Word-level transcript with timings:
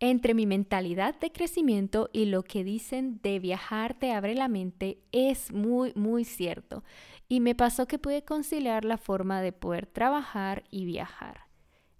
Entre 0.00 0.32
mi 0.32 0.46
mentalidad 0.46 1.18
de 1.18 1.32
crecimiento 1.32 2.08
y 2.12 2.26
lo 2.26 2.44
que 2.44 2.62
dicen 2.62 3.18
de 3.20 3.40
viajar 3.40 3.98
te 3.98 4.12
abre 4.12 4.36
la 4.36 4.46
mente 4.46 5.02
es 5.10 5.52
muy, 5.52 5.92
muy 5.96 6.24
cierto. 6.24 6.84
Y 7.28 7.40
me 7.40 7.56
pasó 7.56 7.86
que 7.86 7.98
pude 7.98 8.24
conciliar 8.24 8.84
la 8.84 8.96
forma 8.96 9.42
de 9.42 9.52
poder 9.52 9.86
trabajar 9.86 10.62
y 10.70 10.84
viajar. 10.84 11.48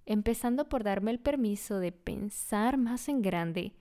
Empezando 0.07 0.69
por 0.69 0.85
darme 0.85 1.11
el 1.11 1.19
permiso 1.19 1.81
de 1.81 1.91
pensar 1.91 2.79
más 2.79 3.09
en 3.09 3.21
grande 3.21 3.75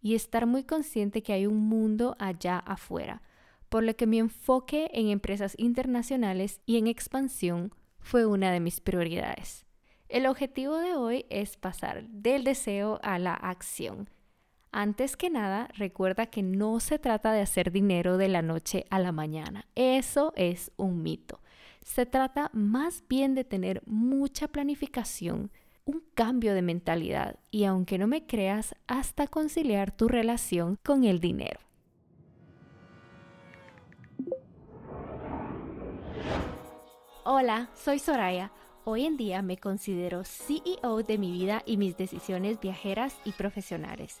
y 0.00 0.14
estar 0.14 0.46
muy 0.46 0.62
consciente 0.62 1.24
que 1.24 1.32
hay 1.32 1.46
un 1.46 1.68
mundo 1.68 2.14
allá 2.20 2.58
afuera, 2.58 3.22
por 3.68 3.82
lo 3.82 3.96
que 3.96 4.06
mi 4.06 4.20
enfoque 4.20 4.88
en 4.94 5.08
empresas 5.08 5.54
internacionales 5.58 6.60
y 6.64 6.78
en 6.78 6.86
expansión 6.86 7.74
fue 7.98 8.24
una 8.24 8.52
de 8.52 8.60
mis 8.60 8.80
prioridades. 8.80 9.66
El 10.14 10.26
objetivo 10.26 10.76
de 10.76 10.94
hoy 10.94 11.26
es 11.28 11.56
pasar 11.56 12.06
del 12.06 12.44
deseo 12.44 13.00
a 13.02 13.18
la 13.18 13.34
acción. 13.34 14.08
Antes 14.70 15.16
que 15.16 15.28
nada, 15.28 15.68
recuerda 15.74 16.26
que 16.26 16.40
no 16.40 16.78
se 16.78 17.00
trata 17.00 17.32
de 17.32 17.40
hacer 17.40 17.72
dinero 17.72 18.16
de 18.16 18.28
la 18.28 18.40
noche 18.40 18.86
a 18.90 19.00
la 19.00 19.10
mañana. 19.10 19.66
Eso 19.74 20.32
es 20.36 20.70
un 20.76 21.02
mito. 21.02 21.40
Se 21.84 22.06
trata 22.06 22.48
más 22.52 23.02
bien 23.08 23.34
de 23.34 23.42
tener 23.42 23.82
mucha 23.86 24.46
planificación, 24.46 25.50
un 25.84 26.04
cambio 26.14 26.54
de 26.54 26.62
mentalidad 26.62 27.40
y, 27.50 27.64
aunque 27.64 27.98
no 27.98 28.06
me 28.06 28.24
creas, 28.24 28.76
hasta 28.86 29.26
conciliar 29.26 29.90
tu 29.90 30.06
relación 30.06 30.78
con 30.84 31.02
el 31.02 31.18
dinero. 31.18 31.58
Hola, 37.24 37.68
soy 37.74 37.98
Soraya 37.98 38.52
Hoy 38.86 39.06
en 39.06 39.16
día 39.16 39.40
me 39.40 39.56
considero 39.56 40.24
CEO 40.24 41.02
de 41.02 41.16
mi 41.16 41.32
vida 41.32 41.62
y 41.64 41.78
mis 41.78 41.96
decisiones 41.96 42.60
viajeras 42.60 43.14
y 43.24 43.32
profesionales. 43.32 44.18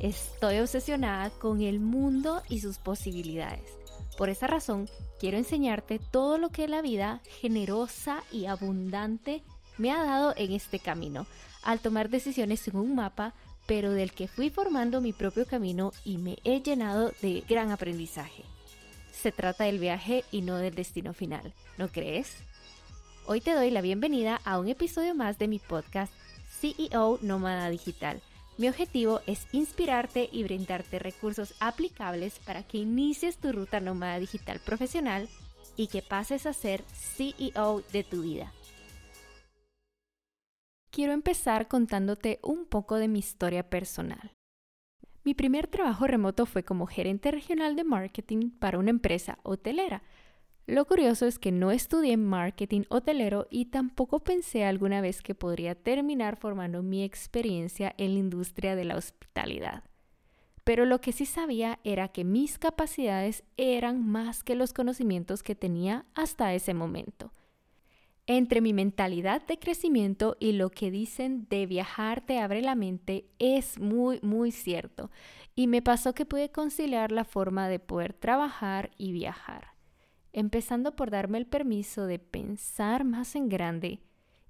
Estoy 0.00 0.58
obsesionada 0.58 1.30
con 1.30 1.62
el 1.62 1.78
mundo 1.78 2.42
y 2.48 2.58
sus 2.58 2.78
posibilidades. 2.78 3.70
Por 4.18 4.30
esa 4.30 4.48
razón, 4.48 4.88
quiero 5.20 5.38
enseñarte 5.38 6.00
todo 6.00 6.38
lo 6.38 6.48
que 6.48 6.66
la 6.66 6.82
vida 6.82 7.20
generosa 7.40 8.24
y 8.32 8.46
abundante 8.46 9.44
me 9.78 9.92
ha 9.92 10.02
dado 10.02 10.34
en 10.36 10.50
este 10.50 10.80
camino, 10.80 11.24
al 11.62 11.78
tomar 11.78 12.08
decisiones 12.10 12.58
sin 12.58 12.74
un 12.74 12.96
mapa, 12.96 13.32
pero 13.64 13.92
del 13.92 14.10
que 14.10 14.26
fui 14.26 14.50
formando 14.50 15.00
mi 15.00 15.12
propio 15.12 15.46
camino 15.46 15.92
y 16.04 16.18
me 16.18 16.38
he 16.42 16.60
llenado 16.62 17.12
de 17.22 17.44
gran 17.48 17.70
aprendizaje. 17.70 18.42
Se 19.12 19.30
trata 19.30 19.64
del 19.64 19.78
viaje 19.78 20.24
y 20.32 20.42
no 20.42 20.56
del 20.56 20.74
destino 20.74 21.14
final, 21.14 21.54
¿no 21.78 21.86
crees? 21.86 22.38
Hoy 23.26 23.40
te 23.40 23.54
doy 23.54 23.70
la 23.70 23.80
bienvenida 23.80 24.38
a 24.44 24.58
un 24.58 24.68
episodio 24.68 25.14
más 25.14 25.38
de 25.38 25.48
mi 25.48 25.58
podcast 25.58 26.12
CEO 26.60 27.18
Nómada 27.22 27.70
Digital. 27.70 28.20
Mi 28.58 28.68
objetivo 28.68 29.22
es 29.26 29.46
inspirarte 29.52 30.28
y 30.30 30.42
brindarte 30.42 30.98
recursos 30.98 31.54
aplicables 31.58 32.38
para 32.40 32.64
que 32.64 32.76
inicies 32.76 33.38
tu 33.38 33.50
ruta 33.50 33.80
nómada 33.80 34.18
digital 34.18 34.60
profesional 34.60 35.26
y 35.74 35.86
que 35.86 36.02
pases 36.02 36.44
a 36.44 36.52
ser 36.52 36.84
CEO 36.92 37.80
de 37.94 38.04
tu 38.04 38.20
vida. 38.20 38.52
Quiero 40.90 41.14
empezar 41.14 41.66
contándote 41.66 42.40
un 42.42 42.66
poco 42.66 42.96
de 42.96 43.08
mi 43.08 43.20
historia 43.20 43.70
personal. 43.70 44.32
Mi 45.24 45.32
primer 45.32 45.66
trabajo 45.66 46.06
remoto 46.06 46.44
fue 46.44 46.62
como 46.62 46.86
gerente 46.86 47.30
regional 47.30 47.74
de 47.74 47.84
marketing 47.84 48.50
para 48.50 48.78
una 48.78 48.90
empresa 48.90 49.38
hotelera 49.44 50.02
lo 50.66 50.86
curioso 50.86 51.26
es 51.26 51.38
que 51.38 51.52
no 51.52 51.70
estudié 51.70 52.16
marketing 52.16 52.84
hotelero 52.88 53.46
y 53.50 53.66
tampoco 53.66 54.20
pensé 54.20 54.64
alguna 54.64 55.02
vez 55.02 55.20
que 55.20 55.34
podría 55.34 55.74
terminar 55.74 56.36
formando 56.36 56.82
mi 56.82 57.02
experiencia 57.02 57.94
en 57.98 58.14
la 58.14 58.20
industria 58.20 58.74
de 58.74 58.86
la 58.86 58.96
hospitalidad. 58.96 59.84
Pero 60.64 60.86
lo 60.86 61.02
que 61.02 61.12
sí 61.12 61.26
sabía 61.26 61.80
era 61.84 62.08
que 62.08 62.24
mis 62.24 62.58
capacidades 62.58 63.44
eran 63.58 64.08
más 64.08 64.42
que 64.42 64.54
los 64.54 64.72
conocimientos 64.72 65.42
que 65.42 65.54
tenía 65.54 66.06
hasta 66.14 66.54
ese 66.54 66.72
momento. 66.72 67.30
Entre 68.26 68.62
mi 68.62 68.72
mentalidad 68.72 69.46
de 69.46 69.58
crecimiento 69.58 70.38
y 70.40 70.52
lo 70.52 70.70
que 70.70 70.90
dicen 70.90 71.46
de 71.50 71.66
viajar 71.66 72.22
te 72.22 72.38
abre 72.38 72.62
la 72.62 72.74
mente 72.74 73.26
es 73.38 73.78
muy, 73.78 74.18
muy 74.22 74.50
cierto. 74.50 75.10
Y 75.54 75.66
me 75.66 75.82
pasó 75.82 76.14
que 76.14 76.24
pude 76.24 76.50
conciliar 76.50 77.12
la 77.12 77.24
forma 77.24 77.68
de 77.68 77.80
poder 77.80 78.14
trabajar 78.14 78.92
y 78.96 79.12
viajar 79.12 79.73
empezando 80.34 80.94
por 80.94 81.10
darme 81.10 81.38
el 81.38 81.46
permiso 81.46 82.06
de 82.06 82.18
pensar 82.18 83.04
más 83.04 83.34
en 83.36 83.48
grande 83.48 84.00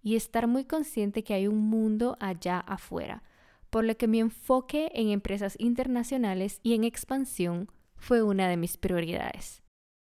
y 0.03 0.17
estar 0.17 0.47
muy 0.47 0.65
consciente 0.65 1.22
que 1.22 1.34
hay 1.34 1.47
un 1.47 1.69
mundo 1.69 2.17
allá 2.21 2.59
afuera, 2.61 3.22
por 3.71 3.84
lo 3.84 3.97
que 3.97 4.09
mi 4.09 4.21
enfoque 4.21 4.91
en 4.95 5.11
empresas 5.11 5.56
internacionales 5.59 6.59
y 6.62 6.75
en 6.75 6.84
expansión 6.84 7.71
fue 7.97 8.22
una 8.22 8.49
de 8.49 8.56
mis 8.56 8.77
prioridades. 8.77 9.62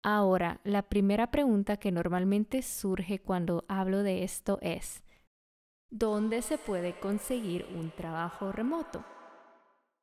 Ahora, 0.02 0.60
la 0.64 0.82
primera 0.82 1.30
pregunta 1.30 1.76
que 1.76 1.92
normalmente 1.92 2.62
surge 2.62 3.20
cuando 3.20 3.64
hablo 3.68 4.02
de 4.02 4.24
esto 4.24 4.58
es, 4.62 5.02
¿dónde 5.90 6.42
se 6.42 6.56
puede 6.56 6.98
conseguir 6.98 7.66
un 7.74 7.90
trabajo 7.90 8.52
remoto? 8.52 9.04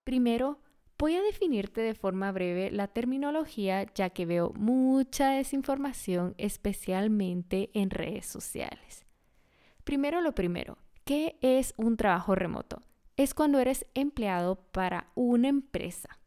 Primero, 0.03 0.59
Voy 0.97 1.15
a 1.15 1.21
definirte 1.21 1.81
de 1.81 1.93
forma 1.93 2.31
breve 2.31 2.71
la 2.71 2.87
terminología 2.87 3.85
ya 3.93 4.11
que 4.11 4.25
veo 4.25 4.53
mucha 4.55 5.31
desinformación 5.31 6.35
especialmente 6.37 7.69
en 7.73 7.89
redes 7.89 8.25
sociales. 8.25 9.05
Primero 9.83 10.21
lo 10.21 10.33
primero, 10.33 10.77
¿qué 11.03 11.37
es 11.41 11.73
un 11.75 11.97
trabajo 11.97 12.33
remoto? 12.33 12.81
Es 13.17 13.33
cuando 13.33 13.59
eres 13.59 13.85
empleado 13.93 14.55
para 14.71 15.11
una 15.15 15.49
empresa. 15.49 16.17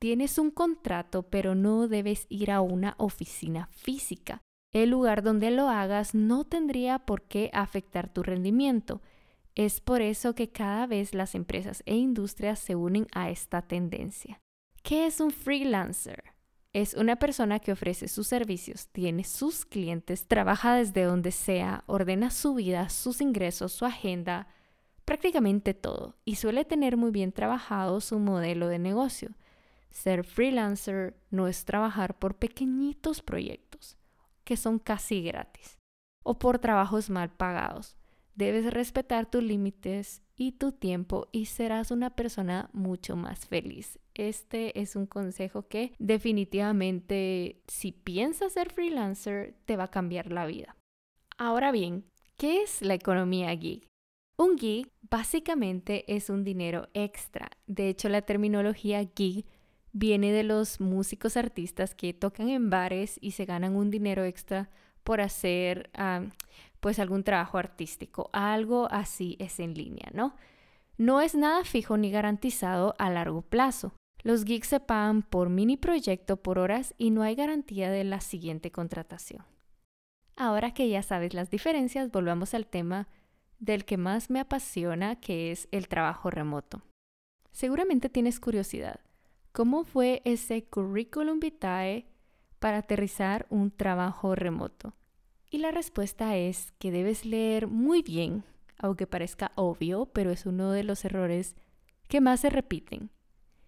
Tienes 0.00 0.38
un 0.38 0.50
contrato 0.50 1.22
pero 1.22 1.54
no 1.54 1.86
debes 1.86 2.26
ir 2.28 2.50
a 2.50 2.60
una 2.60 2.96
oficina 2.98 3.68
física. 3.68 4.42
El 4.72 4.90
lugar 4.90 5.22
donde 5.22 5.52
lo 5.52 5.68
hagas 5.68 6.16
no 6.16 6.44
tendría 6.44 6.98
por 6.98 7.22
qué 7.22 7.50
afectar 7.52 8.12
tu 8.12 8.24
rendimiento 8.24 9.00
es 9.54 9.80
por 9.80 10.02
eso 10.02 10.34
que 10.34 10.50
cada 10.50 10.86
vez 10.86 11.14
las 11.14 11.34
empresas 11.34 11.82
e 11.86 11.96
industrias 11.96 12.58
se 12.58 12.76
unen 12.76 13.06
a 13.12 13.30
esta 13.30 13.62
tendencia. 13.62 14.40
¿Qué 14.82 15.06
es 15.06 15.20
un 15.20 15.30
freelancer? 15.30 16.22
Es 16.72 16.94
una 16.94 17.16
persona 17.16 17.58
que 17.58 17.72
ofrece 17.72 18.08
sus 18.08 18.26
servicios, 18.26 18.88
tiene 18.88 19.24
sus 19.24 19.64
clientes, 19.64 20.28
trabaja 20.28 20.74
desde 20.74 21.02
donde 21.02 21.32
sea, 21.32 21.82
ordena 21.86 22.30
su 22.30 22.54
vida, 22.54 22.88
sus 22.88 23.20
ingresos, 23.20 23.72
su 23.72 23.84
agenda, 23.84 24.48
prácticamente 25.04 25.72
todo, 25.72 26.16
y 26.24 26.36
suele 26.36 26.64
tener 26.64 26.96
muy 26.96 27.10
bien 27.10 27.32
trabajado 27.32 28.00
su 28.00 28.18
modelo 28.18 28.68
de 28.68 28.78
negocio. 28.78 29.30
Ser 29.90 30.24
freelancer 30.24 31.16
no 31.30 31.48
es 31.48 31.64
trabajar 31.64 32.18
por 32.18 32.36
pequeñitos 32.36 33.22
proyectos, 33.22 33.96
que 34.44 34.56
son 34.56 34.78
casi 34.78 35.22
gratis, 35.22 35.78
o 36.22 36.38
por 36.38 36.58
trabajos 36.58 37.08
mal 37.08 37.30
pagados. 37.30 37.96
Debes 38.38 38.72
respetar 38.72 39.28
tus 39.28 39.42
límites 39.42 40.22
y 40.36 40.52
tu 40.52 40.70
tiempo 40.70 41.26
y 41.32 41.46
serás 41.46 41.90
una 41.90 42.10
persona 42.10 42.70
mucho 42.72 43.16
más 43.16 43.46
feliz. 43.46 43.98
Este 44.14 44.80
es 44.80 44.94
un 44.94 45.06
consejo 45.06 45.66
que 45.66 45.92
definitivamente 45.98 47.60
si 47.66 47.90
piensas 47.90 48.52
ser 48.52 48.70
freelancer 48.70 49.56
te 49.64 49.76
va 49.76 49.84
a 49.84 49.90
cambiar 49.90 50.30
la 50.30 50.46
vida. 50.46 50.76
Ahora 51.36 51.72
bien, 51.72 52.04
¿qué 52.36 52.62
es 52.62 52.80
la 52.80 52.94
economía 52.94 53.48
gig? 53.56 53.88
Un 54.36 54.56
gig 54.56 54.88
básicamente 55.10 56.04
es 56.06 56.30
un 56.30 56.44
dinero 56.44 56.86
extra. 56.94 57.50
De 57.66 57.88
hecho, 57.88 58.08
la 58.08 58.22
terminología 58.22 59.04
gig 59.16 59.46
viene 59.90 60.30
de 60.30 60.44
los 60.44 60.80
músicos 60.80 61.36
artistas 61.36 61.92
que 61.96 62.14
tocan 62.14 62.50
en 62.50 62.70
bares 62.70 63.18
y 63.20 63.32
se 63.32 63.46
ganan 63.46 63.74
un 63.74 63.90
dinero 63.90 64.22
extra 64.22 64.70
por 65.02 65.22
hacer 65.22 65.90
ah, 65.94 66.22
pues 66.80 66.98
algún 66.98 67.24
trabajo 67.24 67.58
artístico. 67.58 68.30
Algo 68.32 68.88
así 68.90 69.36
es 69.38 69.60
en 69.60 69.74
línea, 69.74 70.08
¿no? 70.12 70.34
No 70.96 71.20
es 71.20 71.34
nada 71.34 71.64
fijo 71.64 71.96
ni 71.96 72.10
garantizado 72.10 72.94
a 72.98 73.10
largo 73.10 73.42
plazo. 73.42 73.92
Los 74.22 74.44
gigs 74.44 74.68
se 74.68 74.80
pagan 74.80 75.22
por 75.22 75.48
mini 75.48 75.76
proyecto 75.76 76.38
por 76.38 76.58
horas 76.58 76.94
y 76.98 77.10
no 77.10 77.22
hay 77.22 77.36
garantía 77.36 77.90
de 77.90 78.04
la 78.04 78.20
siguiente 78.20 78.72
contratación. 78.72 79.44
Ahora 80.36 80.72
que 80.72 80.88
ya 80.88 81.02
sabes 81.02 81.34
las 81.34 81.50
diferencias, 81.50 82.10
volvamos 82.10 82.54
al 82.54 82.66
tema 82.66 83.08
del 83.58 83.84
que 83.84 83.96
más 83.96 84.30
me 84.30 84.40
apasiona, 84.40 85.20
que 85.20 85.50
es 85.50 85.68
el 85.72 85.88
trabajo 85.88 86.30
remoto. 86.30 86.82
Seguramente 87.52 88.08
tienes 88.08 88.38
curiosidad. 88.38 89.00
¿Cómo 89.52 89.84
fue 89.84 90.22
ese 90.24 90.64
curriculum 90.64 91.40
vitae 91.40 92.06
para 92.58 92.78
aterrizar 92.78 93.46
un 93.50 93.70
trabajo 93.70 94.34
remoto? 94.34 94.94
Y 95.50 95.58
la 95.58 95.70
respuesta 95.70 96.36
es 96.36 96.72
que 96.78 96.90
debes 96.90 97.24
leer 97.24 97.66
muy 97.68 98.02
bien, 98.02 98.44
aunque 98.76 99.06
parezca 99.06 99.52
obvio, 99.54 100.06
pero 100.06 100.30
es 100.30 100.46
uno 100.46 100.72
de 100.72 100.84
los 100.84 101.04
errores 101.04 101.56
que 102.08 102.20
más 102.20 102.40
se 102.40 102.50
repiten. 102.50 103.10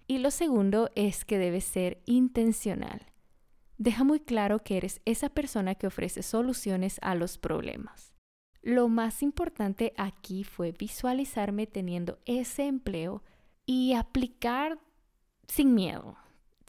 Y 0.07 0.19
lo 0.19 0.31
segundo 0.31 0.91
es 0.95 1.25
que 1.25 1.39
debes 1.39 1.65
ser 1.65 2.03
intencional. 2.05 3.07
Deja 3.79 4.05
muy 4.05 4.21
claro 4.21 4.63
que 4.63 4.77
eres 4.77 5.01
esa 5.07 5.31
persona 5.31 5.75
que 5.75 5.87
ofrece 5.87 6.23
soluciones 6.23 6.99
a 7.01 7.15
los 7.15 7.39
problemas. 7.39 8.13
Lo 8.63 8.89
más 8.89 9.23
importante 9.23 9.95
aquí 9.97 10.45
fue 10.45 10.73
visualizarme 10.73 11.67
teniendo 11.67 12.19
ese 12.27 12.67
empleo 12.67 13.23
y 13.65 13.95
aplicar 13.95 14.79
sin 15.49 15.75
miedo, 15.75 16.19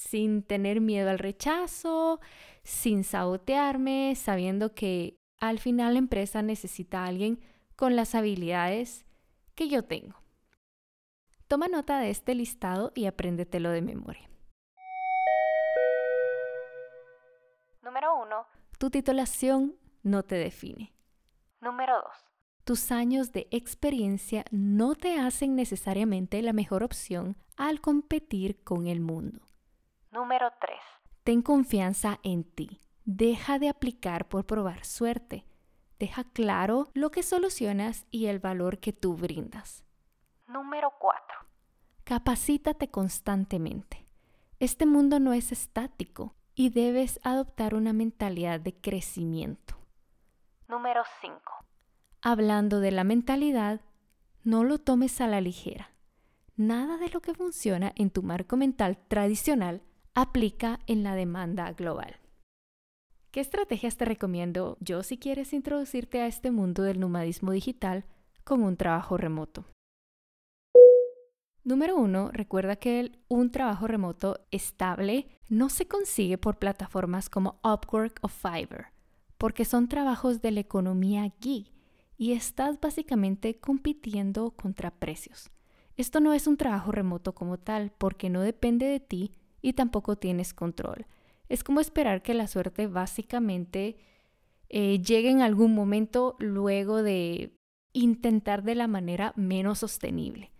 sin 0.09 0.41
tener 0.41 0.81
miedo 0.81 1.09
al 1.09 1.19
rechazo, 1.19 2.19
sin 2.63 3.03
sabotearme, 3.03 4.15
sabiendo 4.15 4.73
que 4.73 5.17
al 5.39 5.59
final 5.59 5.93
la 5.93 5.99
empresa 5.99 6.41
necesita 6.41 7.03
a 7.03 7.07
alguien 7.07 7.39
con 7.75 7.95
las 7.95 8.15
habilidades 8.15 9.05
que 9.55 9.69
yo 9.69 9.83
tengo. 9.83 10.15
Toma 11.47 11.67
nota 11.67 11.99
de 11.99 12.09
este 12.09 12.33
listado 12.33 12.91
y 12.95 13.05
apréndetelo 13.05 13.69
de 13.69 13.81
memoria. 13.81 14.29
Número 17.83 18.15
1. 18.23 18.45
Tu 18.79 18.89
titulación 18.89 19.75
no 20.03 20.23
te 20.23 20.35
define. 20.35 20.93
Número 21.59 21.93
2. 21.95 22.03
Tus 22.63 22.91
años 22.91 23.31
de 23.31 23.47
experiencia 23.51 24.45
no 24.51 24.95
te 24.95 25.19
hacen 25.19 25.55
necesariamente 25.55 26.41
la 26.41 26.53
mejor 26.53 26.83
opción 26.83 27.35
al 27.57 27.81
competir 27.81 28.63
con 28.63 28.87
el 28.87 28.99
mundo. 28.99 29.50
Número 30.11 30.51
3. 30.59 30.77
Ten 31.23 31.41
confianza 31.41 32.19
en 32.21 32.43
ti. 32.43 32.81
Deja 33.05 33.59
de 33.59 33.69
aplicar 33.69 34.27
por 34.27 34.45
probar 34.45 34.83
suerte. 34.83 35.45
Deja 35.99 36.25
claro 36.25 36.89
lo 36.93 37.11
que 37.11 37.23
solucionas 37.23 38.05
y 38.11 38.25
el 38.25 38.39
valor 38.39 38.79
que 38.79 38.91
tú 38.91 39.15
brindas. 39.15 39.85
Número 40.47 40.91
4. 40.99 41.23
Capacítate 42.03 42.89
constantemente. 42.89 44.05
Este 44.59 44.85
mundo 44.85 45.19
no 45.21 45.31
es 45.31 45.53
estático 45.53 46.35
y 46.55 46.71
debes 46.71 47.21
adoptar 47.23 47.73
una 47.73 47.93
mentalidad 47.93 48.59
de 48.59 48.75
crecimiento. 48.75 49.75
Número 50.67 51.03
5. 51.21 51.39
Hablando 52.21 52.81
de 52.81 52.91
la 52.91 53.05
mentalidad, 53.05 53.79
no 54.43 54.65
lo 54.65 54.77
tomes 54.77 55.21
a 55.21 55.27
la 55.27 55.39
ligera. 55.39 55.91
Nada 56.57 56.97
de 56.97 57.07
lo 57.09 57.21
que 57.21 57.33
funciona 57.33 57.93
en 57.95 58.09
tu 58.09 58.23
marco 58.23 58.57
mental 58.57 58.97
tradicional 59.07 59.81
aplica 60.13 60.79
en 60.87 61.03
la 61.03 61.15
demanda 61.15 61.71
global. 61.71 62.17
¿Qué 63.31 63.39
estrategias 63.39 63.95
te 63.95 64.03
recomiendo 64.03 64.77
yo 64.81 65.03
si 65.03 65.17
quieres 65.17 65.53
introducirte 65.53 66.19
a 66.19 66.27
este 66.27 66.51
mundo 66.51 66.83
del 66.83 66.99
nomadismo 66.99 67.51
digital 67.51 68.03
con 68.43 68.61
un 68.61 68.75
trabajo 68.75 69.15
remoto? 69.15 69.65
Número 71.63 71.95
uno, 71.95 72.29
recuerda 72.33 72.75
que 72.75 73.11
un 73.29 73.51
trabajo 73.51 73.87
remoto 73.87 74.45
estable 74.51 75.27
no 75.47 75.69
se 75.69 75.87
consigue 75.87 76.37
por 76.37 76.57
plataformas 76.57 77.29
como 77.29 77.61
Upwork 77.63 78.19
o 78.21 78.27
Fiverr, 78.27 78.87
porque 79.37 79.63
son 79.63 79.87
trabajos 79.87 80.41
de 80.41 80.51
la 80.51 80.59
economía 80.59 81.31
gig 81.39 81.71
y 82.17 82.33
estás 82.33 82.81
básicamente 82.81 83.59
compitiendo 83.59 84.51
contra 84.51 84.91
precios. 84.91 85.51
Esto 85.95 86.19
no 86.19 86.33
es 86.33 86.47
un 86.47 86.57
trabajo 86.57 86.91
remoto 86.91 87.33
como 87.33 87.57
tal, 87.59 87.91
porque 87.97 88.29
no 88.29 88.41
depende 88.41 88.87
de 88.87 88.99
ti 88.99 89.31
y 89.61 89.73
tampoco 89.73 90.15
tienes 90.17 90.53
control. 90.53 91.05
Es 91.49 91.63
como 91.63 91.79
esperar 91.79 92.21
que 92.23 92.33
la 92.33 92.47
suerte 92.47 92.87
básicamente 92.87 93.97
eh, 94.69 95.01
llegue 95.01 95.29
en 95.29 95.41
algún 95.41 95.75
momento 95.75 96.35
luego 96.39 97.03
de 97.03 97.57
intentar 97.93 98.63
de 98.63 98.75
la 98.75 98.87
manera 98.87 99.33
menos 99.35 99.79
sostenible. 99.79 100.51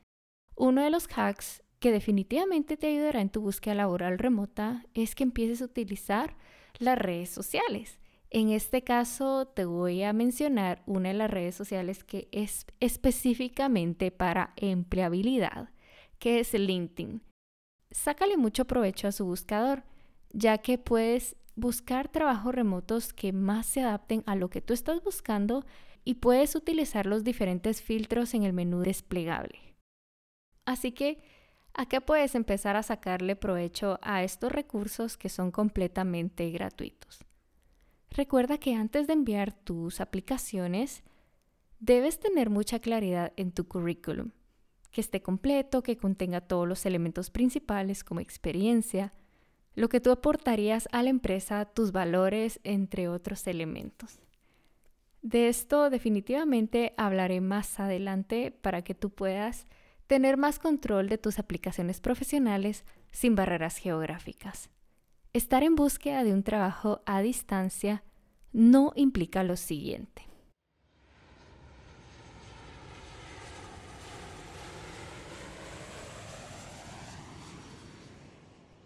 Uno 0.56 0.84
de 0.84 0.90
los 0.90 1.08
hacks 1.16 1.64
que 1.80 1.92
definitivamente 1.92 2.78
te 2.78 2.88
ayudará 2.88 3.22
en 3.22 3.30
tu 3.30 3.42
búsqueda 3.42 3.74
laboral 3.74 4.20
remota 4.20 4.86
es 4.94 5.16
que 5.16 5.24
empieces 5.24 5.62
a 5.62 5.66
utilizar 5.66 6.36
las 6.78 6.98
redes 6.98 7.30
sociales. 7.30 8.00
En 8.30 8.50
este 8.50 8.84
caso 8.84 9.48
te 9.48 9.66
voy 9.66 10.04
a 10.04 10.14
mencionar 10.14 10.84
una 10.86 11.10
de 11.10 11.16
las 11.16 11.32
redes 11.32 11.56
sociales 11.56 12.04
que 12.04 12.28
es 12.32 12.66
específicamente 12.80 14.12
para 14.12 14.54
empleabilidad, 14.58 15.70
que 16.20 16.40
es 16.40 16.54
LinkedIn 16.54 17.22
sácale 17.92 18.38
mucho 18.38 18.66
provecho 18.66 19.08
a 19.08 19.12
su 19.12 19.26
buscador, 19.26 19.84
ya 20.32 20.58
que 20.60 20.78
puedes 20.78 21.36
buscar 21.56 22.08
trabajos 22.10 22.56
remotos 22.56 23.14
que 23.14 23.34
más 23.34 23.66
se 23.66 23.82
adapten 23.82 24.24
a 24.26 24.36
lo 24.36 24.50
que 24.50 24.62
tú 24.62 24.74
estás 24.74 25.04
buscando 25.04 25.66
y 26.04 26.16
puedes 26.16 26.56
utilizar 26.56 27.06
los 27.06 27.24
diferentes 27.24 27.82
filtros 27.82 28.34
en 28.34 28.44
el 28.44 28.54
menú 28.54 28.80
desplegable. 28.80 29.60
Así 30.66 30.92
que 30.92 31.22
acá 31.74 32.02
puedes 32.02 32.36
empezar 32.36 32.76
a 32.76 32.84
sacarle 32.84 33.36
provecho 33.36 34.00
a 34.02 34.24
estos 34.24 34.52
recursos 34.52 35.18
que 35.18 35.30
son 35.30 35.52
completamente 35.52 36.50
gratuitos. 36.50 37.20
Recuerda 38.10 38.58
que 38.58 38.74
antes 38.74 39.08
de 39.08 39.14
enviar 39.14 39.54
tus 39.54 40.02
aplicaciones, 40.02 41.04
debes 41.80 42.20
tener 42.20 42.50
mucha 42.50 42.80
claridad 42.80 43.34
en 43.38 43.52
tu 43.52 43.68
currículum 43.68 44.32
que 44.92 45.02
esté 45.02 45.22
completo, 45.22 45.84
que 45.84 45.98
contenga 45.98 46.42
todos 46.42 46.68
los 46.68 46.86
elementos 46.86 47.30
principales 47.30 48.04
como 48.04 48.20
experiencia, 48.20 49.14
lo 49.74 49.90
que 49.90 50.02
tú 50.02 50.12
aportarías 50.12 50.90
a 50.92 51.02
la 51.02 51.10
empresa, 51.10 51.66
tus 51.66 51.92
valores, 51.92 52.60
entre 52.64 53.08
otros 53.08 53.48
elementos. 53.48 54.20
De 55.22 55.50
esto 55.50 55.90
definitivamente 55.90 56.94
hablaré 56.98 57.42
más 57.42 57.80
adelante 57.80 58.52
para 58.52 58.84
que 58.84 58.96
tú 58.96 59.12
puedas 59.12 59.68
tener 60.08 60.36
más 60.36 60.60
control 60.60 61.08
de 61.08 61.18
tus 61.18 61.40
aplicaciones 61.40 62.02
profesionales 62.02 62.84
sin 63.12 63.36
barreras 63.36 63.78
geográficas. 63.78 64.70
Estar 65.32 65.64
en 65.64 65.76
búsqueda 65.76 66.26
de 66.26 66.34
un 66.34 66.44
trabajo 66.44 67.02
a 67.06 67.22
distancia 67.22 68.04
no 68.52 68.92
implica 68.96 69.44
lo 69.44 69.56
siguiente. 69.56 70.28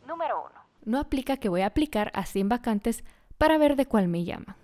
Número 0.05 0.45
1. 0.45 0.65
No 0.85 0.99
aplica 0.99 1.37
que 1.37 1.49
voy 1.49 1.61
a 1.61 1.67
aplicar 1.67 2.11
a 2.13 2.25
100 2.25 2.47
vacantes 2.47 3.03
para 3.37 3.57
ver 3.57 3.75
de 3.75 3.87
cuál 3.87 4.07
me 4.07 4.23
llaman. 4.23 4.55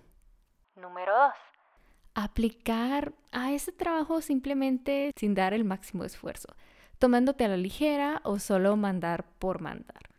Número 0.76 1.12
2. 1.12 1.34
Aplicar 2.14 3.14
a 3.32 3.52
ese 3.52 3.72
trabajo 3.72 4.22
simplemente 4.22 5.12
sin 5.18 5.34
dar 5.34 5.54
el 5.54 5.66
máximo 5.66 6.04
esfuerzo, 6.04 6.50
tomándote 7.00 7.46
a 7.46 7.48
la 7.48 7.58
ligera 7.58 8.22
o 8.24 8.38
solo 8.38 8.78
mandar 8.78 9.26
por 9.40 9.62
mandar. 9.62 10.10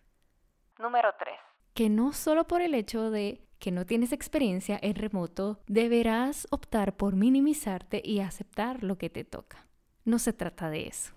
Número 0.79 1.11
3. 1.19 1.35
Que 1.75 1.89
no 1.89 2.13
solo 2.13 2.49
por 2.49 2.63
el 2.63 2.75
hecho 2.75 3.11
de 3.11 3.47
que 3.61 3.71
no 3.71 3.87
tienes 3.87 4.13
experiencia 4.13 4.79
en 4.83 4.97
remoto, 4.97 5.61
deberás 5.69 6.49
optar 6.51 6.97
por 6.97 7.15
minimizarte 7.15 8.03
y 8.05 8.19
aceptar 8.19 8.83
lo 8.83 8.99
que 8.99 9.09
te 9.09 9.23
toca. 9.23 9.67
No 10.05 10.19
se 10.19 10.33
trata 10.33 10.69
de 10.69 10.89
eso. 10.89 11.15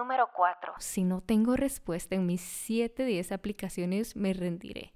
Número 0.00 0.30
4. 0.34 0.72
Si 0.78 1.04
no 1.04 1.20
tengo 1.20 1.56
respuesta 1.56 2.14
en 2.14 2.24
mis 2.24 2.40
7 2.40 3.04
10 3.04 3.32
aplicaciones, 3.32 4.16
me 4.16 4.32
rendiré. 4.32 4.94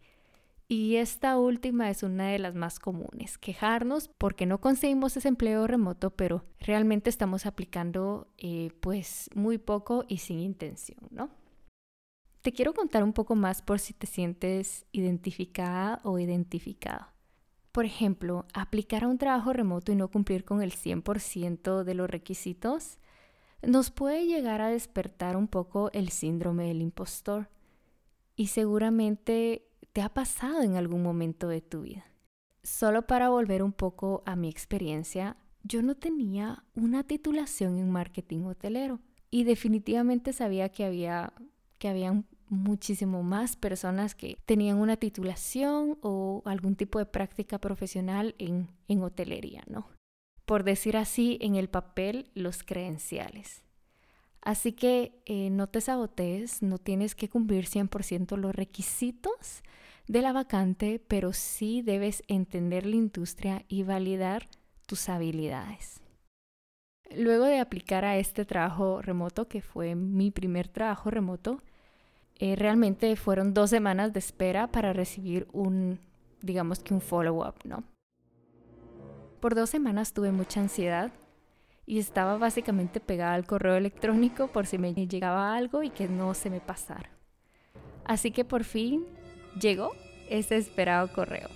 Y 0.66 0.96
esta 0.96 1.36
última 1.36 1.90
es 1.90 2.02
una 2.02 2.28
de 2.28 2.38
las 2.38 2.54
más 2.54 2.78
comunes, 2.78 3.36
quejarnos 3.36 4.08
porque 4.08 4.46
no 4.46 4.62
conseguimos 4.62 5.14
ese 5.18 5.28
empleo 5.28 5.66
remoto, 5.66 6.08
pero 6.08 6.46
realmente 6.58 7.10
estamos 7.10 7.44
aplicando 7.44 8.28
eh, 8.38 8.70
pues 8.80 9.28
muy 9.34 9.58
poco 9.58 10.06
y 10.08 10.18
sin 10.18 10.40
intención, 10.40 11.00
¿no? 11.10 11.28
Te 12.40 12.52
quiero 12.52 12.72
contar 12.72 13.04
un 13.04 13.12
poco 13.12 13.34
más 13.34 13.60
por 13.60 13.80
si 13.80 13.92
te 13.92 14.06
sientes 14.06 14.86
identificada 14.90 16.00
o 16.04 16.18
identificado. 16.18 17.08
Por 17.72 17.84
ejemplo, 17.84 18.46
aplicar 18.54 19.04
a 19.04 19.08
un 19.08 19.18
trabajo 19.18 19.52
remoto 19.52 19.92
y 19.92 19.96
no 19.96 20.08
cumplir 20.08 20.46
con 20.46 20.62
el 20.62 20.72
100% 20.72 21.84
de 21.84 21.94
los 21.94 22.08
requisitos 22.08 22.98
nos 23.66 23.90
puede 23.90 24.26
llegar 24.26 24.60
a 24.60 24.68
despertar 24.68 25.36
un 25.36 25.48
poco 25.48 25.90
el 25.92 26.10
síndrome 26.10 26.68
del 26.68 26.82
impostor. 26.82 27.48
Y 28.36 28.48
seguramente 28.48 29.66
te 29.92 30.02
ha 30.02 30.08
pasado 30.08 30.62
en 30.62 30.76
algún 30.76 31.02
momento 31.02 31.48
de 31.48 31.60
tu 31.60 31.82
vida. 31.82 32.04
Solo 32.62 33.06
para 33.06 33.28
volver 33.28 33.62
un 33.62 33.72
poco 33.72 34.22
a 34.26 34.36
mi 34.36 34.48
experiencia, 34.48 35.36
yo 35.62 35.82
no 35.82 35.94
tenía 35.94 36.64
una 36.74 37.04
titulación 37.04 37.78
en 37.78 37.90
marketing 37.90 38.44
hotelero 38.44 39.00
y 39.30 39.44
definitivamente 39.44 40.32
sabía 40.32 40.68
que 40.70 40.84
había 40.84 41.32
que 41.78 41.88
habían 41.88 42.26
muchísimo 42.48 43.22
más 43.22 43.56
personas 43.56 44.14
que 44.14 44.38
tenían 44.46 44.78
una 44.78 44.96
titulación 44.96 45.98
o 46.02 46.42
algún 46.44 46.76
tipo 46.76 46.98
de 46.98 47.06
práctica 47.06 47.58
profesional 47.58 48.34
en, 48.38 48.68
en 48.88 49.02
hotelería, 49.02 49.62
¿no? 49.66 49.88
Por 50.46 50.64
decir 50.64 50.96
así, 50.96 51.38
en 51.40 51.54
el 51.54 51.68
papel 51.68 52.30
los 52.34 52.62
credenciales. 52.62 53.62
Así 54.42 54.72
que 54.72 55.22
eh, 55.24 55.48
no 55.50 55.68
te 55.68 55.80
sabotees, 55.80 56.62
no 56.62 56.78
tienes 56.78 57.14
que 57.14 57.30
cumplir 57.30 57.66
100% 57.66 58.36
los 58.36 58.54
requisitos 58.54 59.62
de 60.06 60.20
la 60.20 60.34
vacante, 60.34 61.00
pero 61.08 61.32
sí 61.32 61.80
debes 61.80 62.22
entender 62.28 62.84
la 62.84 62.96
industria 62.96 63.64
y 63.68 63.84
validar 63.84 64.48
tus 64.86 65.08
habilidades. 65.08 66.02
Luego 67.16 67.46
de 67.46 67.58
aplicar 67.58 68.04
a 68.04 68.18
este 68.18 68.44
trabajo 68.44 69.00
remoto, 69.00 69.48
que 69.48 69.62
fue 69.62 69.94
mi 69.94 70.30
primer 70.30 70.68
trabajo 70.68 71.10
remoto, 71.10 71.62
eh, 72.38 72.56
realmente 72.56 73.16
fueron 73.16 73.54
dos 73.54 73.70
semanas 73.70 74.12
de 74.12 74.18
espera 74.18 74.66
para 74.66 74.92
recibir 74.92 75.46
un, 75.52 76.00
digamos 76.42 76.80
que 76.80 76.92
un 76.92 77.00
follow-up, 77.00 77.54
¿no? 77.64 77.84
Por 79.44 79.54
dos 79.54 79.68
semanas 79.68 80.14
tuve 80.14 80.32
mucha 80.32 80.60
ansiedad 80.60 81.12
y 81.84 81.98
estaba 81.98 82.38
básicamente 82.38 82.98
pegada 82.98 83.34
al 83.34 83.44
correo 83.44 83.76
electrónico 83.76 84.48
por 84.48 84.64
si 84.64 84.78
me 84.78 84.94
llegaba 84.94 85.54
algo 85.54 85.82
y 85.82 85.90
que 85.90 86.08
no 86.08 86.32
se 86.32 86.48
me 86.48 86.62
pasara. 86.62 87.10
Así 88.06 88.30
que 88.30 88.46
por 88.46 88.64
fin 88.64 89.04
llegó 89.60 89.92
ese 90.30 90.56
esperado 90.56 91.12
correo. 91.12 91.50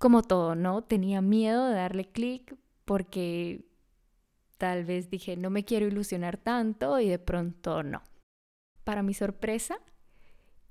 Como 0.00 0.22
todo, 0.22 0.56
¿no? 0.56 0.82
Tenía 0.82 1.20
miedo 1.20 1.68
de 1.68 1.76
darle 1.76 2.06
clic 2.06 2.56
porque 2.84 3.64
tal 4.58 4.84
vez 4.84 5.08
dije, 5.08 5.36
no 5.36 5.50
me 5.50 5.64
quiero 5.64 5.86
ilusionar 5.86 6.36
tanto 6.36 6.98
y 6.98 7.08
de 7.08 7.20
pronto 7.20 7.84
no. 7.84 8.02
Para 8.82 9.04
mi 9.04 9.14
sorpresa 9.14 9.78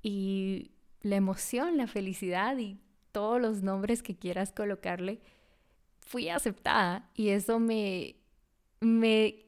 y 0.02 0.72
la 1.00 1.16
emoción, 1.16 1.78
la 1.78 1.86
felicidad 1.86 2.58
y 2.58 2.83
todos 3.14 3.40
los 3.40 3.62
nombres 3.62 4.02
que 4.02 4.16
quieras 4.16 4.50
colocarle, 4.50 5.20
fui 6.00 6.28
aceptada 6.28 7.08
y 7.14 7.28
eso 7.28 7.60
me, 7.60 8.16
me 8.80 9.46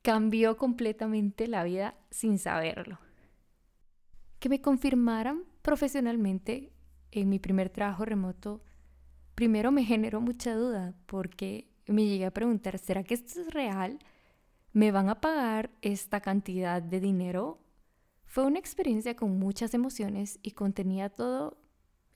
cambió 0.00 0.56
completamente 0.56 1.48
la 1.48 1.64
vida 1.64 1.96
sin 2.10 2.38
saberlo. 2.38 3.00
Que 4.38 4.48
me 4.48 4.60
confirmaran 4.60 5.42
profesionalmente 5.60 6.72
en 7.10 7.28
mi 7.28 7.40
primer 7.40 7.68
trabajo 7.68 8.04
remoto, 8.04 8.62
primero 9.34 9.72
me 9.72 9.84
generó 9.84 10.20
mucha 10.20 10.54
duda 10.54 10.94
porque 11.06 11.68
me 11.88 12.06
llegué 12.06 12.26
a 12.26 12.30
preguntar, 12.30 12.78
¿será 12.78 13.02
que 13.02 13.14
esto 13.14 13.40
es 13.40 13.52
real? 13.52 13.98
¿Me 14.72 14.92
van 14.92 15.08
a 15.08 15.20
pagar 15.20 15.72
esta 15.82 16.20
cantidad 16.20 16.80
de 16.80 17.00
dinero? 17.00 17.58
Fue 18.24 18.44
una 18.44 18.60
experiencia 18.60 19.16
con 19.16 19.36
muchas 19.40 19.74
emociones 19.74 20.38
y 20.44 20.52
contenía 20.52 21.08
todo 21.08 21.59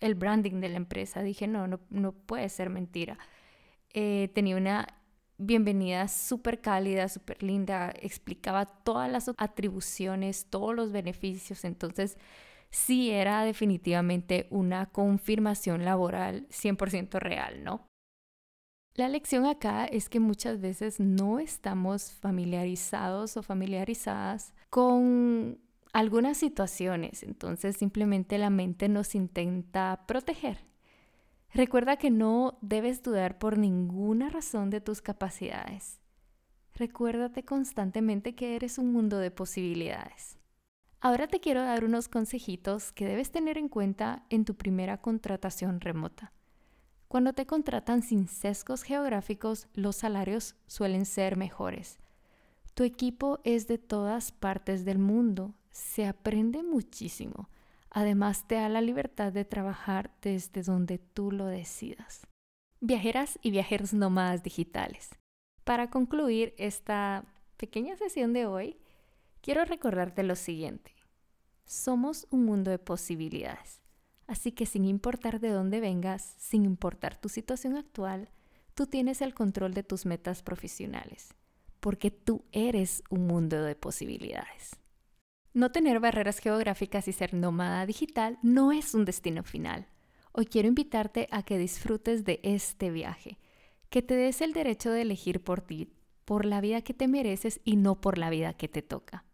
el 0.05 0.15
branding 0.15 0.61
de 0.61 0.69
la 0.69 0.77
empresa. 0.77 1.23
Dije, 1.23 1.47
no, 1.47 1.67
no, 1.67 1.81
no 1.91 2.13
puede 2.13 2.49
ser 2.49 2.69
mentira. 2.71 3.19
Eh, 3.95 4.31
tenía 4.35 4.57
una 4.57 4.87
bienvenida 5.39 6.09
súper 6.09 6.61
cálida, 6.61 7.09
súper 7.09 7.43
linda, 7.43 7.93
explicaba 8.01 8.67
todas 8.67 9.11
las 9.11 9.31
atribuciones, 9.37 10.47
todos 10.51 10.75
los 10.75 10.93
beneficios, 10.93 11.65
entonces 11.65 12.19
sí 12.71 13.11
era 13.11 13.45
definitivamente 13.45 14.47
una 14.51 14.87
confirmación 14.87 15.85
laboral 15.85 16.47
100% 16.51 17.19
real, 17.19 17.65
¿no? 17.65 17.87
La 18.95 19.09
lección 19.09 19.45
acá 19.45 19.87
es 19.87 20.09
que 20.09 20.21
muchas 20.21 20.61
veces 20.61 21.01
no 21.01 21.41
estamos 21.41 22.13
familiarizados 22.13 23.37
o 23.37 23.43
familiarizadas 23.43 24.55
con 24.71 25.59
algunas 25.95 26.37
situaciones, 26.37 27.23
entonces 27.23 27.79
simplemente 27.79 28.37
la 28.37 28.51
mente 28.51 28.91
nos 28.91 29.15
intenta 29.15 30.05
proteger 30.07 30.59
Recuerda 31.55 31.97
que 31.97 32.11
no 32.11 32.59
debes 32.63 33.05
dudar 33.05 33.39
por 33.39 33.59
ninguna 33.59 34.29
razón 34.29 34.71
de 34.71 34.81
tus 34.81 35.01
capacidades. 35.01 36.01
Recuérdate 36.75 37.45
constantemente 37.45 38.35
que 38.35 38.57
eres 38.57 38.77
un 38.77 38.93
mundo 38.93 39.19
de 39.19 39.31
posibilidades. 39.31 40.37
Ahora 41.01 41.29
te 41.29 41.39
quiero 41.39 41.63
dar 41.63 41.85
unos 41.85 42.09
consejitos 42.09 42.91
que 42.91 43.07
debes 43.07 43.31
tener 43.31 43.57
en 43.57 43.69
cuenta 43.69 44.27
en 44.31 44.45
tu 44.45 44.57
primera 44.57 45.01
contratación 45.01 45.81
remota. 45.81 46.33
Cuando 47.07 47.35
te 47.35 47.47
contratan 47.47 48.03
sin 48.03 48.27
sesgos 48.27 48.83
geográficos, 48.83 49.69
los 49.75 49.95
salarios 49.95 50.57
suelen 50.67 51.07
ser 51.07 51.37
mejores. 51.37 52.01
Tu 52.75 52.83
equipo 52.83 53.39
es 53.45 53.69
de 53.69 53.79
todas 53.79 54.33
partes 54.33 54.85
del 54.85 54.99
mundo. 54.99 55.55
Se 55.75 56.07
aprende 56.07 56.63
muchísimo. 56.63 57.51
Además, 57.91 58.47
te 58.47 58.55
da 58.55 58.69
la 58.69 58.81
libertad 58.81 59.33
de 59.33 59.45
trabajar 59.45 60.13
desde 60.23 60.63
donde 60.63 60.99
tú 60.99 61.33
lo 61.33 61.47
decidas. 61.47 62.29
Viajeras 62.81 63.41
y 63.43 63.51
viajeros 63.51 63.93
nómadas 63.93 64.45
digitales. 64.45 65.11
Para 65.65 65.91
concluir 65.91 66.55
esta 66.59 67.25
pequeña 67.57 67.97
sesión 67.97 68.33
de 68.33 68.47
hoy, 68.47 68.79
quiero 69.41 69.65
recordarte 69.65 70.23
lo 70.23 70.37
siguiente. 70.37 70.95
Somos 71.65 72.29
un 72.31 72.45
mundo 72.45 72.71
de 72.71 72.79
posibilidades. 72.79 73.83
Así 74.29 74.53
que 74.53 74.67
sin 74.67 74.85
importar 74.85 75.41
de 75.41 75.49
dónde 75.49 75.81
vengas, 75.81 76.37
sin 76.39 76.65
importar 76.65 77.17
tu 77.17 77.29
situación 77.29 77.77
actual, 77.77 78.31
tú 78.75 78.87
tienes 78.87 79.21
el 79.23 79.35
control 79.35 79.75
de 79.75 79.83
tus 79.83 80.07
metas 80.07 80.43
profesionales, 80.45 81.35
porque 81.81 82.13
tú 82.13 82.45
eres 82.53 83.03
un 83.11 83.27
mundo 83.27 83.61
de 83.61 83.75
posibilidades. 83.75 84.84
No 85.55 85.71
tener 85.71 86.01
barreras 86.01 86.41
geográficas 86.41 87.07
y 87.07 87.13
ser 87.13 87.33
nómada 87.33 87.87
digital 87.87 88.39
no 88.43 88.73
es 88.73 88.93
un 88.93 89.05
destino 89.05 89.45
final. 89.45 89.87
Hoy 90.33 90.47
quiero 90.47 90.67
invitarte 90.67 91.29
a 91.31 91.45
que 91.45 91.59
disfrutes 91.59 92.25
de 92.25 92.41
este 92.43 92.91
viaje, 92.91 93.39
que 93.89 94.03
te 94.03 94.17
des 94.17 94.41
el 94.41 94.53
derecho 94.53 94.91
de 94.91 95.03
elegir 95.03 95.45
por 95.45 95.61
ti, 95.61 95.93
por 96.25 96.45
la 96.45 96.61
vida 96.61 96.83
que 96.83 96.93
te 96.93 97.07
mereces 97.07 97.61
y 97.63 97.77
no 97.77 98.01
por 98.01 98.19
la 98.19 98.31
vida 98.31 98.55
que 98.55 98.67
te 98.67 98.83
toca. 98.83 99.27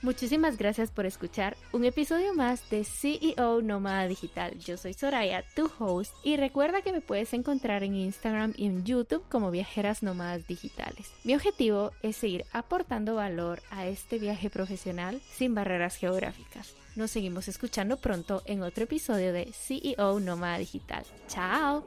Muchísimas 0.00 0.56
gracias 0.56 0.92
por 0.92 1.06
escuchar 1.06 1.56
un 1.72 1.84
episodio 1.84 2.32
más 2.32 2.70
de 2.70 2.84
CEO 2.84 3.62
Nómada 3.62 4.06
Digital. 4.06 4.56
Yo 4.60 4.76
soy 4.76 4.94
Soraya, 4.94 5.44
tu 5.56 5.68
host, 5.78 6.14
y 6.22 6.36
recuerda 6.36 6.82
que 6.82 6.92
me 6.92 7.00
puedes 7.00 7.32
encontrar 7.34 7.82
en 7.82 7.96
Instagram 7.96 8.54
y 8.56 8.66
en 8.66 8.84
YouTube 8.84 9.24
como 9.28 9.50
Viajeras 9.50 10.04
Nómadas 10.04 10.46
Digitales. 10.46 11.10
Mi 11.24 11.34
objetivo 11.34 11.90
es 12.02 12.16
seguir 12.16 12.44
aportando 12.52 13.16
valor 13.16 13.60
a 13.70 13.88
este 13.88 14.20
viaje 14.20 14.50
profesional 14.50 15.20
sin 15.32 15.56
barreras 15.56 15.96
geográficas. 15.96 16.74
Nos 16.94 17.10
seguimos 17.10 17.48
escuchando 17.48 17.96
pronto 17.96 18.42
en 18.44 18.62
otro 18.62 18.84
episodio 18.84 19.32
de 19.32 19.52
CEO 19.52 20.20
Nómada 20.20 20.58
Digital. 20.58 21.04
¡Chao! 21.26 21.84